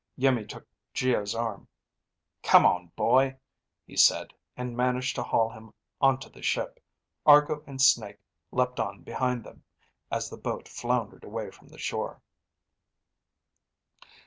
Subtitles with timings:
[0.17, 1.67] Iimmi took Geo's arm.
[2.41, 3.37] "Come on, boy,"
[3.85, 6.79] he said, and managed to haul him onto the ship.
[7.23, 8.17] Argo and Snake
[8.49, 9.63] leapt on behind them,
[10.09, 12.19] as the boat floundered away from the shore.